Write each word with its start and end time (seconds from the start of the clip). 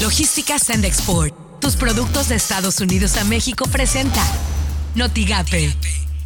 Logística 0.00 0.58
Send 0.58 0.86
Export. 0.86 1.34
Tus 1.60 1.76
productos 1.76 2.30
de 2.30 2.36
Estados 2.36 2.80
Unidos 2.80 3.18
a 3.18 3.24
México 3.24 3.66
presenta 3.70 4.22
Notigape, 4.94 5.74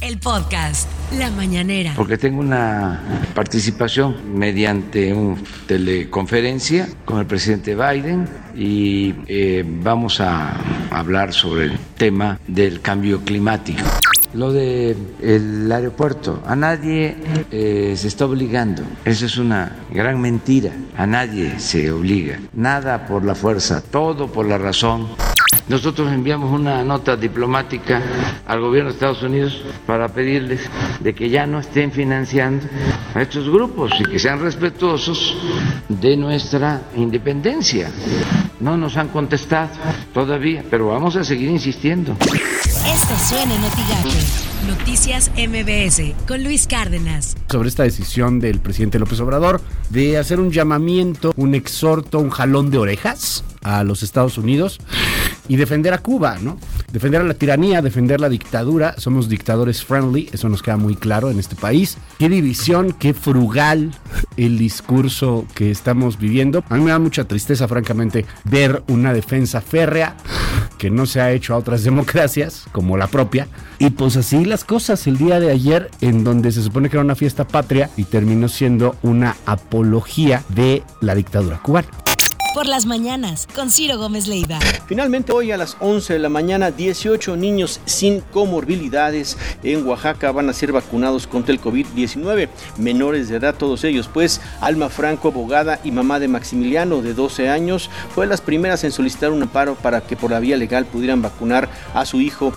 el 0.00 0.18
podcast 0.18 0.88
La 1.12 1.30
Mañanera. 1.30 1.92
Porque 1.94 2.16
tengo 2.16 2.40
una 2.40 3.28
participación 3.34 4.38
mediante 4.38 5.12
una 5.12 5.36
teleconferencia 5.66 6.88
con 7.04 7.18
el 7.18 7.26
presidente 7.26 7.74
Biden 7.74 8.26
y 8.56 9.14
eh, 9.26 9.62
vamos 9.66 10.22
a 10.22 10.56
hablar 10.90 11.34
sobre 11.34 11.64
el 11.64 11.78
tema 11.98 12.40
del 12.46 12.80
cambio 12.80 13.20
climático. 13.22 13.84
Lo 14.34 14.52
del 14.52 14.96
el 15.22 15.72
aeropuerto, 15.72 16.42
a 16.46 16.54
nadie 16.54 17.16
eh, 17.50 17.94
se 17.96 18.08
está 18.08 18.26
obligando. 18.26 18.82
Eso 19.04 19.26
es 19.26 19.38
una 19.38 19.76
gran 19.90 20.20
mentira. 20.20 20.70
A 20.96 21.06
nadie 21.06 21.58
se 21.58 21.90
obliga. 21.90 22.38
Nada 22.52 23.06
por 23.06 23.24
la 23.24 23.34
fuerza, 23.34 23.80
todo 23.80 24.26
por 24.28 24.46
la 24.46 24.58
razón. 24.58 25.08
Nosotros 25.68 26.10
enviamos 26.12 26.50
una 26.50 26.82
nota 26.82 27.16
diplomática 27.16 28.02
al 28.46 28.60
gobierno 28.60 28.90
de 28.90 28.94
Estados 28.94 29.22
Unidos 29.22 29.62
para 29.86 30.08
pedirles 30.08 30.60
de 31.00 31.14
que 31.14 31.28
ya 31.28 31.46
no 31.46 31.60
estén 31.60 31.92
financiando 31.92 32.66
a 33.14 33.20
estos 33.20 33.48
grupos 33.50 33.92
y 34.00 34.04
que 34.04 34.18
sean 34.18 34.40
respetuosos 34.40 35.36
de 35.88 36.16
nuestra 36.16 36.82
independencia. 36.96 37.90
No 38.60 38.76
nos 38.76 38.96
han 38.96 39.08
contestado 39.08 39.70
todavía, 40.14 40.64
pero 40.70 40.88
vamos 40.88 41.16
a 41.16 41.24
seguir 41.24 41.50
insistiendo. 41.50 42.16
Esto 42.94 43.14
suena 43.18 43.54
en 43.54 43.60
Noticias 44.66 45.30
MBS 45.36 46.26
con 46.26 46.42
Luis 46.42 46.66
Cárdenas. 46.66 47.36
Sobre 47.50 47.68
esta 47.68 47.82
decisión 47.82 48.40
del 48.40 48.60
presidente 48.60 48.98
López 48.98 49.20
Obrador 49.20 49.60
de 49.90 50.16
hacer 50.16 50.40
un 50.40 50.50
llamamiento, 50.50 51.34
un 51.36 51.54
exhorto, 51.54 52.18
un 52.18 52.30
jalón 52.30 52.70
de 52.70 52.78
orejas 52.78 53.44
a 53.62 53.84
los 53.84 54.02
Estados 54.02 54.38
Unidos 54.38 54.78
y 55.48 55.56
defender 55.56 55.92
a 55.92 55.98
Cuba, 55.98 56.38
¿no? 56.40 56.58
Defender 56.92 57.20
a 57.20 57.24
la 57.24 57.34
tiranía, 57.34 57.82
defender 57.82 58.20
la 58.20 58.30
dictadura. 58.30 58.94
Somos 58.96 59.28
dictadores 59.28 59.84
friendly, 59.84 60.30
eso 60.32 60.48
nos 60.48 60.62
queda 60.62 60.78
muy 60.78 60.96
claro 60.96 61.30
en 61.30 61.38
este 61.38 61.54
país. 61.54 61.98
Qué 62.18 62.28
división, 62.30 62.92
qué 62.92 63.12
frugal 63.12 63.92
el 64.38 64.58
discurso 64.58 65.46
que 65.54 65.70
estamos 65.70 66.18
viviendo. 66.18 66.64
A 66.70 66.76
mí 66.76 66.84
me 66.84 66.90
da 66.90 66.98
mucha 66.98 67.24
tristeza, 67.24 67.68
francamente, 67.68 68.24
ver 68.44 68.82
una 68.88 69.12
defensa 69.12 69.60
férrea 69.60 70.16
que 70.78 70.90
no 70.90 71.04
se 71.04 71.20
ha 71.20 71.32
hecho 71.32 71.54
a 71.54 71.58
otras 71.58 71.84
democracias, 71.84 72.64
como 72.72 72.96
la 72.96 73.08
propia. 73.08 73.48
Y 73.78 73.90
pues 73.90 74.16
así 74.16 74.46
las 74.46 74.64
cosas 74.64 75.06
el 75.06 75.18
día 75.18 75.40
de 75.40 75.50
ayer, 75.50 75.90
en 76.00 76.24
donde 76.24 76.52
se 76.52 76.62
supone 76.62 76.88
que 76.88 76.96
era 76.96 77.04
una 77.04 77.14
fiesta 77.14 77.46
patria 77.46 77.90
y 77.96 78.04
terminó 78.04 78.48
siendo 78.48 78.96
una 79.02 79.36
apología 79.44 80.42
de 80.48 80.82
la 81.00 81.14
dictadura 81.14 81.58
cubana 81.58 81.88
por 82.54 82.66
las 82.66 82.86
mañanas 82.86 83.46
con 83.54 83.70
Ciro 83.70 83.98
Gómez 83.98 84.26
Leiva. 84.26 84.58
Finalmente 84.86 85.32
hoy 85.32 85.52
a 85.52 85.56
las 85.56 85.76
11 85.80 86.14
de 86.14 86.18
la 86.18 86.28
mañana 86.28 86.70
18 86.70 87.36
niños 87.36 87.80
sin 87.84 88.20
comorbilidades 88.20 89.36
en 89.62 89.86
Oaxaca 89.86 90.32
van 90.32 90.48
a 90.48 90.52
ser 90.52 90.72
vacunados 90.72 91.26
contra 91.26 91.52
el 91.52 91.60
COVID-19. 91.60 92.48
Menores 92.78 93.28
de 93.28 93.36
edad 93.36 93.54
todos 93.54 93.84
ellos, 93.84 94.08
pues 94.12 94.40
Alma 94.60 94.88
Franco, 94.88 95.28
abogada 95.28 95.80
y 95.84 95.90
mamá 95.90 96.18
de 96.18 96.28
Maximiliano 96.28 97.02
de 97.02 97.14
12 97.14 97.48
años, 97.48 97.90
fue 98.14 98.26
las 98.26 98.40
primeras 98.40 98.84
en 98.84 98.92
solicitar 98.92 99.30
un 99.30 99.42
amparo 99.42 99.74
para 99.74 100.00
que 100.00 100.16
por 100.16 100.30
la 100.30 100.40
vía 100.40 100.56
legal 100.56 100.86
pudieran 100.86 101.22
vacunar 101.22 101.68
a 101.94 102.04
su 102.06 102.20
hijo 102.20 102.52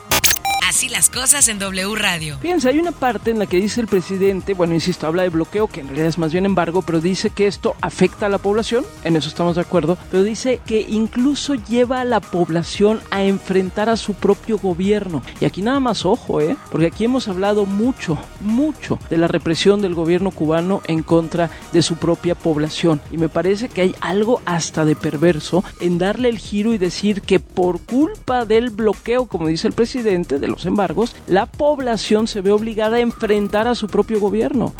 Así 0.82 0.90
las 0.90 1.12
cosas 1.12 1.48
en 1.48 1.60
W 1.60 1.96
Radio. 1.96 2.40
Fíjense, 2.40 2.68
hay 2.68 2.80
una 2.80 2.92
parte 2.92 3.30
en 3.30 3.38
la 3.38 3.46
que 3.46 3.58
dice 3.58 3.82
el 3.82 3.86
presidente, 3.86 4.56
bueno, 4.56 4.74
insisto, 4.74 5.06
habla 5.06 5.22
de 5.22 5.30
bloqueo, 5.30 5.68
que 5.68 5.82
en 5.82 5.86
realidad 5.90 6.08
es 6.08 6.18
más 6.18 6.32
bien 6.32 6.48
embargo, 6.48 6.82
pero 6.82 7.00
dice 7.00 7.30
que 7.30 7.46
esto 7.46 7.76
afecta 7.82 8.26
a 8.26 8.30
la 8.30 8.40
población, 8.40 8.84
en 9.04 9.16
eso 9.16 9.30
estamos 9.30 9.58
de 9.58 9.62
acuerdo, 9.62 9.96
pero 10.10 10.24
dice 10.24 10.60
que 10.66 10.82
incluso 10.82 11.54
lleva 11.54 12.02
a 12.02 12.04
la 12.04 12.20
población 12.20 13.00
a 13.12 13.22
enfrentar 13.22 13.90
a 13.90 13.96
su 13.96 14.16
propio 14.16 14.58
gobierno. 14.58 15.22
Y 15.40 15.46
aquí 15.46 15.62
nada 15.62 15.80
más 15.80 16.04
ojo, 16.04 16.42
¿eh? 16.42 16.58
Porque 16.72 16.88
aquí 16.88 17.06
hemos 17.06 17.28
hablado 17.28 17.68
mucho, 17.68 18.18
mucho 18.40 18.98
de 19.12 19.18
la 19.18 19.28
represión 19.28 19.84
del 19.84 19.94
gobierno 19.94 20.32
cubano 20.32 20.82
en 20.88 21.04
contra 21.04 21.52
de 21.74 21.84
su 21.84 21.98
propia 21.98 22.34
población. 22.34 23.02
Y 23.12 23.20
me 23.20 23.30
parece 23.30 23.70
que 23.70 23.82
hay 23.82 23.96
algo 24.02 24.42
hasta 24.46 24.84
de 24.84 24.96
perverso 24.96 25.64
en 25.80 26.00
darle 26.00 26.30
el 26.30 26.40
giro 26.40 26.74
y 26.74 26.80
decir 26.80 27.22
que 27.22 27.40
por 27.40 27.80
culpa 27.82 28.46
del 28.46 28.72
bloqueo, 28.72 29.28
como 29.28 29.46
dice 29.46 29.68
el 29.68 29.74
presidente, 29.74 30.40
de 30.40 30.48
los 30.48 30.66
embargos, 30.72 31.16
la 31.28 31.46
población 31.46 32.28
se 32.28 32.42
ve 32.42 32.52
obligada 32.52 32.98
a 32.98 33.02
enfrentar 33.02 33.68
a 33.68 33.76
su 33.76 33.88
propio 33.88 34.20
gobierno. 34.20 34.74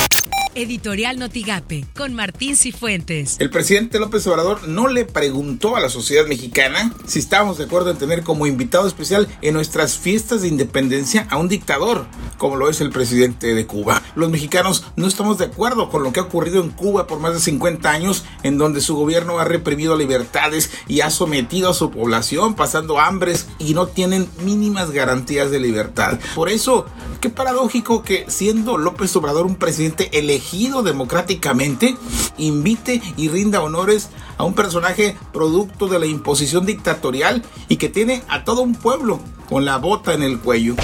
Editorial 0.54 1.18
Notigape, 1.18 1.86
con 1.96 2.14
Martín 2.14 2.58
Cifuentes. 2.58 3.38
El 3.40 3.50
presidente 3.50 4.00
López 4.00 4.28
Obrador 4.28 4.68
no 4.68 4.88
le 4.88 5.06
preguntó 5.06 5.76
a 5.76 5.80
la 5.80 5.90
sociedad 5.90 6.28
mexicana 6.28 6.94
si 7.06 7.20
estábamos 7.20 7.58
de 7.58 7.64
acuerdo 7.64 7.92
en 7.92 7.98
tener 7.98 8.24
como 8.24 8.48
invitado 8.48 8.88
especial 8.88 9.28
en 9.42 9.54
nuestras 9.54 9.98
fiestas 9.98 10.42
de 10.42 10.50
independencia 10.50 11.26
a 11.30 11.38
un 11.38 11.48
dictador, 11.48 12.06
como 12.38 12.58
lo 12.58 12.70
es 12.70 12.82
el 12.82 12.90
presidente 12.90 13.54
de 13.54 13.66
Cuba. 13.66 14.02
Los 14.16 14.30
mexicanos 14.30 14.86
no 14.98 15.08
estamos 15.08 15.38
de 15.38 15.46
acuerdo 15.46 15.90
con 15.90 16.04
lo 16.04 16.12
que 16.12 16.20
ha 16.20 16.24
ocurrido 16.24 16.62
en 16.62 16.72
Cuba 16.72 17.08
por 17.08 17.20
más 17.20 17.34
de 17.34 17.40
50 17.40 17.90
años, 17.90 18.26
en 18.44 18.58
donde 18.58 18.82
su 18.82 18.96
gobierno 18.96 19.40
ha 19.40 19.46
reprimido 19.46 19.96
libertades 19.96 20.70
y 20.88 21.02
ha 21.02 21.10
sometido 21.10 21.70
a 21.70 21.74
su 21.74 21.92
población 21.92 22.56
pasando 22.56 23.00
hambres 23.00 23.48
y 23.58 23.74
no 23.74 23.88
tienen 23.88 24.28
mínimas 24.44 24.92
garantías 24.92 25.50
de 25.50 25.60
libertad. 25.60 26.20
Por 26.36 26.50
eso, 26.50 26.86
qué 27.22 27.30
paradójico 27.30 28.04
que 28.04 28.26
siendo 28.28 28.78
López 28.78 29.16
Obrador 29.16 29.46
un 29.46 29.56
presidente 29.56 30.10
elegido, 30.18 30.41
elegido 30.42 30.82
democráticamente 30.82 31.96
invite 32.38 33.02
y 33.16 33.30
rinda 33.30 33.62
honores 33.62 34.10
a 34.38 34.44
un 34.44 34.56
personaje 34.56 35.16
producto 35.32 35.88
de 35.88 36.00
la 36.00 36.08
imposición 36.08 36.66
dictatorial 36.66 37.44
y 37.68 37.78
que 37.78 37.90
tiene 37.90 38.24
a 38.28 38.44
todo 38.44 38.62
un 38.62 38.74
pueblo 38.74 39.20
con 39.48 39.66
la 39.66 39.78
bota 39.78 40.14
en 40.14 40.24
el 40.24 40.40
cuello. 40.40 40.76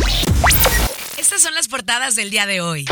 Estas 1.18 1.41
son 1.41 1.56
las 1.56 1.68
portadas 1.68 2.16
del 2.16 2.29
día 2.29 2.45
de 2.45 2.62
hoy. 2.62 2.85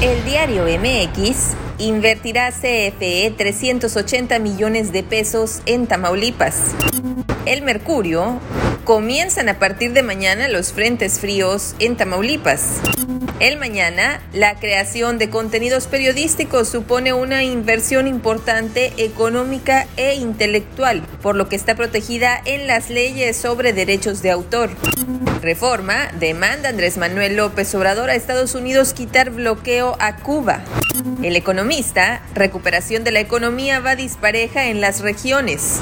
El 0.00 0.24
diario 0.24 0.64
MX 0.64 1.54
invertirá 1.80 2.50
CFE 2.52 3.32
380 3.36 4.38
millones 4.38 4.92
de 4.92 5.02
pesos 5.02 5.62
en 5.66 5.86
Tamaulipas. 5.86 6.56
El 7.46 7.62
Mercurio 7.62 8.38
comienzan 8.84 9.48
a 9.48 9.58
partir 9.58 9.92
de 9.92 10.02
mañana 10.02 10.48
los 10.48 10.72
frentes 10.72 11.20
fríos 11.20 11.74
en 11.78 11.96
Tamaulipas. 11.96 12.80
El 13.40 13.56
mañana, 13.56 14.20
la 14.34 14.58
creación 14.58 15.16
de 15.16 15.30
contenidos 15.30 15.86
periodísticos 15.86 16.68
supone 16.68 17.14
una 17.14 17.42
inversión 17.42 18.06
importante 18.06 18.92
económica 18.98 19.86
e 19.96 20.14
intelectual, 20.16 21.02
por 21.22 21.36
lo 21.36 21.48
que 21.48 21.56
está 21.56 21.74
protegida 21.74 22.38
en 22.44 22.66
las 22.66 22.90
leyes 22.90 23.38
sobre 23.38 23.72
derechos 23.72 24.20
de 24.20 24.30
autor. 24.30 24.70
Reforma 25.40 26.10
demanda 26.18 26.68
Andrés 26.68 26.98
Manuel 26.98 27.36
López 27.36 27.74
Obrador 27.74 28.10
a 28.10 28.14
Estados 28.14 28.54
Unidos 28.54 28.92
quitar 28.92 29.30
bloqueo 29.30 29.96
a 29.98 30.16
Cuba. 30.16 30.62
El 31.22 31.36
economista, 31.36 32.22
recuperación 32.34 33.04
de 33.04 33.10
la 33.10 33.20
economía 33.20 33.80
va 33.80 33.96
dispareja 33.96 34.66
en 34.66 34.80
las 34.80 35.00
regiones. 35.00 35.80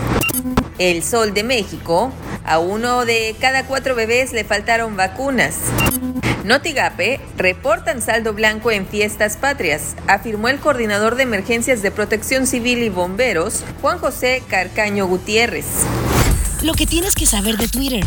El 0.78 1.02
Sol 1.02 1.34
de 1.34 1.42
México, 1.44 2.12
a 2.44 2.58
uno 2.58 3.04
de 3.04 3.36
cada 3.40 3.64
cuatro 3.64 3.94
bebés 3.94 4.32
le 4.32 4.44
faltaron 4.44 4.96
vacunas. 4.96 5.56
Notigape 6.44 7.20
reportan 7.36 8.00
saldo 8.00 8.32
blanco 8.32 8.70
en 8.70 8.86
fiestas 8.86 9.36
patrias, 9.36 9.96
afirmó 10.06 10.48
el 10.48 10.58
coordinador 10.58 11.16
de 11.16 11.24
emergencias 11.24 11.82
de 11.82 11.90
protección 11.90 12.46
civil 12.46 12.82
y 12.82 12.88
bomberos, 12.88 13.64
Juan 13.82 13.98
José 13.98 14.42
Carcaño 14.48 15.06
Gutiérrez. 15.06 15.66
Lo 16.62 16.74
que 16.74 16.86
tienes 16.86 17.14
que 17.14 17.26
saber 17.26 17.56
de 17.56 17.68
Twitter. 17.68 18.04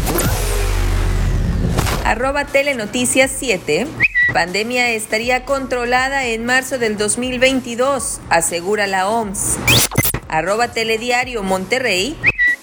Arroba 2.03 2.45
Telenoticias 2.45 3.31
7. 3.37 3.87
Pandemia 4.33 4.91
estaría 4.91 5.43
controlada 5.43 6.25
en 6.25 6.45
marzo 6.45 6.77
del 6.77 6.97
2022, 6.97 8.21
asegura 8.29 8.87
la 8.87 9.09
OMS. 9.09 9.57
Arroba 10.29 10.69
Telediario 10.69 11.43
Monterrey. 11.43 12.15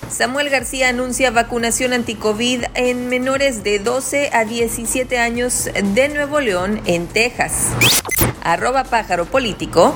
Samuel 0.08 0.48
García 0.48 0.88
anuncia 0.88 1.30
vacunación 1.30 1.92
anticovid 1.92 2.64
en 2.72 3.10
menores 3.10 3.64
de 3.64 3.80
12 3.80 4.30
a 4.32 4.46
17 4.46 5.18
años 5.18 5.68
de 5.74 6.08
Nuevo 6.08 6.40
León, 6.40 6.80
en 6.86 7.06
Texas. 7.06 7.66
Arroba 8.42 8.84
pájaro 8.84 9.26
político. 9.26 9.94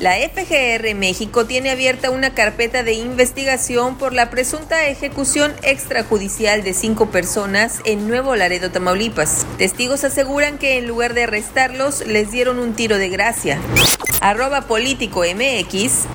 La 0.00 0.14
FGR 0.14 0.94
México 0.94 1.44
tiene 1.44 1.70
abierta 1.70 2.10
una 2.10 2.32
carpeta 2.32 2.82
de 2.82 2.94
investigación 2.94 3.98
por 3.98 4.14
la 4.14 4.30
presunta 4.30 4.86
ejecución 4.86 5.52
extrajudicial 5.62 6.62
de 6.62 6.72
cinco 6.72 7.10
personas 7.10 7.82
en 7.84 8.08
Nuevo 8.08 8.34
Laredo, 8.34 8.70
Tamaulipas. 8.70 9.44
Testigos 9.58 10.02
aseguran 10.02 10.56
que 10.56 10.78
en 10.78 10.88
lugar 10.88 11.12
de 11.12 11.24
arrestarlos 11.24 12.06
les 12.06 12.30
dieron 12.30 12.58
un 12.58 12.72
tiro 12.72 12.96
de 12.96 13.10
gracia. 13.10 13.60
Arroba 14.22 14.62
político 14.62 15.22
MX. 15.22 16.06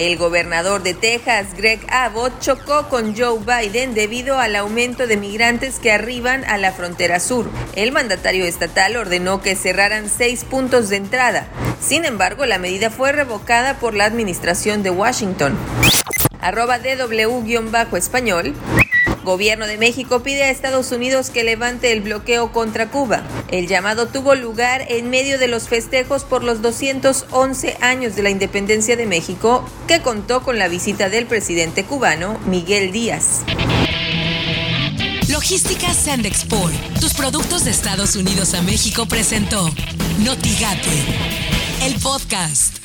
El 0.00 0.16
gobernador 0.16 0.82
de 0.82 0.94
Texas, 0.94 1.48
Greg 1.54 1.78
Abbott, 1.90 2.40
chocó 2.40 2.88
con 2.88 3.14
Joe 3.14 3.38
Biden 3.38 3.92
debido 3.92 4.38
al 4.38 4.56
aumento 4.56 5.06
de 5.06 5.18
migrantes 5.18 5.78
que 5.78 5.92
arriban 5.92 6.42
a 6.46 6.56
la 6.56 6.72
frontera 6.72 7.20
sur. 7.20 7.50
El 7.76 7.92
mandatario 7.92 8.46
estatal 8.46 8.96
ordenó 8.96 9.42
que 9.42 9.54
cerraran 9.56 10.08
seis 10.08 10.44
puntos 10.44 10.88
de 10.88 10.96
entrada. 10.96 11.48
Sin 11.82 12.06
embargo, 12.06 12.46
la 12.46 12.56
medida 12.56 12.88
fue 12.88 13.12
revocada 13.12 13.74
por 13.78 13.92
la 13.92 14.06
administración 14.06 14.82
de 14.82 14.88
Washington. 14.88 15.54
arroba 16.40 16.78
DW-español. 16.78 18.54
Gobierno 19.30 19.68
de 19.68 19.78
México 19.78 20.24
pide 20.24 20.42
a 20.42 20.50
Estados 20.50 20.90
Unidos 20.90 21.30
que 21.30 21.44
levante 21.44 21.92
el 21.92 22.00
bloqueo 22.00 22.50
contra 22.50 22.90
Cuba. 22.90 23.22
El 23.52 23.68
llamado 23.68 24.08
tuvo 24.08 24.34
lugar 24.34 24.84
en 24.88 25.08
medio 25.08 25.38
de 25.38 25.46
los 25.46 25.68
festejos 25.68 26.24
por 26.24 26.42
los 26.42 26.62
211 26.62 27.76
años 27.80 28.16
de 28.16 28.24
la 28.24 28.30
independencia 28.30 28.96
de 28.96 29.06
México, 29.06 29.64
que 29.86 30.02
contó 30.02 30.42
con 30.42 30.58
la 30.58 30.66
visita 30.66 31.08
del 31.08 31.26
presidente 31.26 31.84
cubano 31.84 32.40
Miguel 32.46 32.90
Díaz. 32.90 33.42
Logística 35.28 35.94
Sandexport, 35.94 36.74
tus 36.98 37.14
productos 37.14 37.64
de 37.64 37.70
Estados 37.70 38.16
Unidos 38.16 38.54
a 38.54 38.62
México 38.62 39.06
presentó 39.06 39.70
Notigate, 40.24 41.04
el 41.84 41.94
podcast. 42.00 42.79